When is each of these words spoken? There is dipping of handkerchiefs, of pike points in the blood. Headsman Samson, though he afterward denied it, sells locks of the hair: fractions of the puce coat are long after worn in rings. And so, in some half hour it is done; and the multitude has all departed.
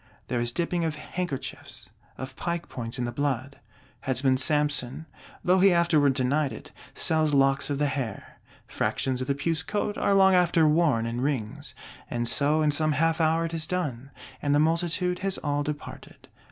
There 0.29 0.39
is 0.39 0.51
dipping 0.51 0.83
of 0.83 0.95
handkerchiefs, 0.95 1.91
of 2.17 2.35
pike 2.35 2.67
points 2.67 2.97
in 2.97 3.05
the 3.05 3.11
blood. 3.11 3.59
Headsman 3.99 4.37
Samson, 4.37 5.05
though 5.43 5.59
he 5.59 5.71
afterward 5.71 6.15
denied 6.15 6.51
it, 6.51 6.71
sells 6.95 7.35
locks 7.35 7.69
of 7.69 7.77
the 7.77 7.85
hair: 7.85 8.39
fractions 8.65 9.21
of 9.21 9.27
the 9.27 9.35
puce 9.35 9.61
coat 9.61 9.99
are 9.99 10.15
long 10.15 10.33
after 10.33 10.67
worn 10.67 11.05
in 11.05 11.21
rings. 11.21 11.75
And 12.09 12.27
so, 12.27 12.63
in 12.63 12.71
some 12.71 12.93
half 12.93 13.21
hour 13.21 13.45
it 13.45 13.53
is 13.53 13.67
done; 13.67 14.09
and 14.41 14.55
the 14.55 14.59
multitude 14.59 15.19
has 15.19 15.37
all 15.43 15.61
departed. 15.61 16.27